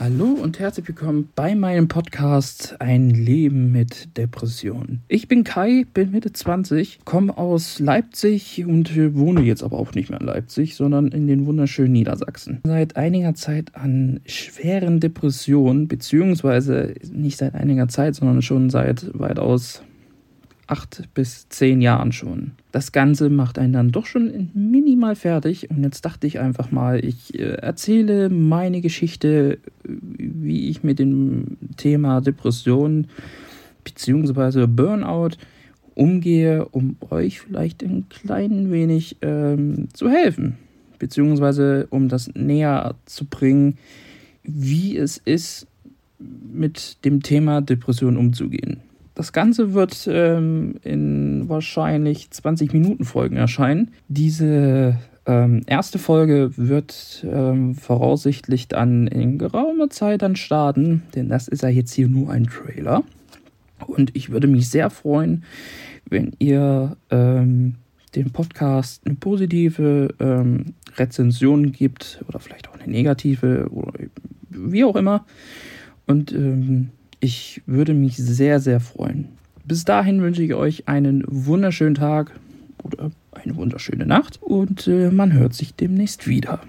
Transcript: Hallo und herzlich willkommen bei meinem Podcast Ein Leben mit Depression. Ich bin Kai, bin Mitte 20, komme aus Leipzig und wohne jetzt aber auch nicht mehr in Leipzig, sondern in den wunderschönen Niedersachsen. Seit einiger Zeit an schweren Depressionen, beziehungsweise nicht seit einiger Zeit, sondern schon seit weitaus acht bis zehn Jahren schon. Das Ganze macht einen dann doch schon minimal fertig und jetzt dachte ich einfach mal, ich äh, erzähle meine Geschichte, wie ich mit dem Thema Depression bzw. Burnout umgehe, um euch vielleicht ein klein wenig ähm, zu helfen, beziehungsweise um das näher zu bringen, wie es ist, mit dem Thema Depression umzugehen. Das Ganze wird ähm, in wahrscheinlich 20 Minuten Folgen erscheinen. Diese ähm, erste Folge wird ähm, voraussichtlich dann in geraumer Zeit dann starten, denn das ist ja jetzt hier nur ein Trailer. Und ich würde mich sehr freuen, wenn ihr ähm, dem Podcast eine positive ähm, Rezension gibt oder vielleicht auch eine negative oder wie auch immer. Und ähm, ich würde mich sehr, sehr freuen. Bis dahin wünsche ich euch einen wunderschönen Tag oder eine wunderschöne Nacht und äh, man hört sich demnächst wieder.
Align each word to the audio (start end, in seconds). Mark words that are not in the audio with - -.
Hallo 0.00 0.26
und 0.26 0.60
herzlich 0.60 0.86
willkommen 0.86 1.28
bei 1.34 1.56
meinem 1.56 1.88
Podcast 1.88 2.80
Ein 2.80 3.10
Leben 3.10 3.72
mit 3.72 4.16
Depression. 4.16 5.00
Ich 5.08 5.26
bin 5.26 5.42
Kai, 5.42 5.86
bin 5.92 6.12
Mitte 6.12 6.32
20, 6.32 7.00
komme 7.04 7.36
aus 7.36 7.80
Leipzig 7.80 8.64
und 8.64 8.94
wohne 9.16 9.40
jetzt 9.40 9.64
aber 9.64 9.76
auch 9.76 9.94
nicht 9.94 10.08
mehr 10.08 10.20
in 10.20 10.26
Leipzig, 10.28 10.76
sondern 10.76 11.08
in 11.08 11.26
den 11.26 11.46
wunderschönen 11.46 11.90
Niedersachsen. 11.90 12.60
Seit 12.64 12.96
einiger 12.96 13.34
Zeit 13.34 13.74
an 13.74 14.20
schweren 14.24 15.00
Depressionen, 15.00 15.88
beziehungsweise 15.88 16.94
nicht 17.10 17.38
seit 17.38 17.56
einiger 17.56 17.88
Zeit, 17.88 18.14
sondern 18.14 18.40
schon 18.40 18.70
seit 18.70 19.10
weitaus 19.18 19.82
acht 20.68 21.08
bis 21.14 21.48
zehn 21.48 21.80
Jahren 21.80 22.12
schon. 22.12 22.52
Das 22.72 22.92
Ganze 22.92 23.30
macht 23.30 23.58
einen 23.58 23.72
dann 23.72 23.90
doch 23.90 24.06
schon 24.06 24.50
minimal 24.54 25.16
fertig 25.16 25.70
und 25.70 25.82
jetzt 25.82 26.04
dachte 26.04 26.26
ich 26.26 26.38
einfach 26.38 26.70
mal, 26.70 27.04
ich 27.04 27.38
äh, 27.38 27.54
erzähle 27.54 28.28
meine 28.28 28.80
Geschichte, 28.80 29.58
wie 29.84 30.68
ich 30.68 30.84
mit 30.84 30.98
dem 30.98 31.56
Thema 31.76 32.20
Depression 32.20 33.06
bzw. 33.84 34.66
Burnout 34.66 35.36
umgehe, 35.94 36.66
um 36.66 36.96
euch 37.10 37.40
vielleicht 37.40 37.82
ein 37.82 38.08
klein 38.08 38.70
wenig 38.70 39.16
ähm, 39.22 39.88
zu 39.94 40.10
helfen, 40.10 40.56
beziehungsweise 40.98 41.88
um 41.90 42.08
das 42.08 42.30
näher 42.34 42.94
zu 43.06 43.24
bringen, 43.24 43.78
wie 44.44 44.96
es 44.96 45.16
ist, 45.16 45.66
mit 46.52 47.04
dem 47.04 47.22
Thema 47.22 47.60
Depression 47.60 48.16
umzugehen. 48.16 48.80
Das 49.18 49.32
Ganze 49.32 49.74
wird 49.74 50.08
ähm, 50.08 50.76
in 50.84 51.48
wahrscheinlich 51.48 52.30
20 52.30 52.72
Minuten 52.72 53.04
Folgen 53.04 53.34
erscheinen. 53.34 53.90
Diese 54.06 54.96
ähm, 55.26 55.62
erste 55.66 55.98
Folge 55.98 56.56
wird 56.56 57.26
ähm, 57.28 57.74
voraussichtlich 57.74 58.68
dann 58.68 59.08
in 59.08 59.36
geraumer 59.36 59.90
Zeit 59.90 60.22
dann 60.22 60.36
starten, 60.36 61.02
denn 61.16 61.28
das 61.28 61.48
ist 61.48 61.64
ja 61.64 61.68
jetzt 61.68 61.92
hier 61.94 62.06
nur 62.06 62.30
ein 62.30 62.44
Trailer. 62.46 63.02
Und 63.88 64.14
ich 64.14 64.30
würde 64.30 64.46
mich 64.46 64.70
sehr 64.70 64.88
freuen, 64.88 65.42
wenn 66.08 66.30
ihr 66.38 66.96
ähm, 67.10 67.74
dem 68.14 68.30
Podcast 68.30 69.02
eine 69.04 69.16
positive 69.16 70.14
ähm, 70.20 70.74
Rezension 70.96 71.72
gibt 71.72 72.22
oder 72.28 72.38
vielleicht 72.38 72.68
auch 72.68 72.78
eine 72.78 72.88
negative 72.88 73.68
oder 73.72 73.94
wie 74.50 74.84
auch 74.84 74.94
immer. 74.94 75.26
Und 76.06 76.30
ähm, 76.30 76.90
ich 77.20 77.62
würde 77.66 77.94
mich 77.94 78.16
sehr, 78.16 78.60
sehr 78.60 78.80
freuen. 78.80 79.28
Bis 79.64 79.84
dahin 79.84 80.22
wünsche 80.22 80.42
ich 80.42 80.54
euch 80.54 80.88
einen 80.88 81.24
wunderschönen 81.26 81.94
Tag 81.94 82.32
oder 82.82 83.10
eine 83.32 83.56
wunderschöne 83.56 84.06
Nacht 84.06 84.42
und 84.42 84.86
äh, 84.86 85.10
man 85.10 85.32
hört 85.32 85.54
sich 85.54 85.74
demnächst 85.74 86.26
wieder. 86.26 86.60